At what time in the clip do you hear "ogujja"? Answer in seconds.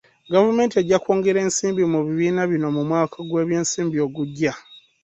4.05-4.53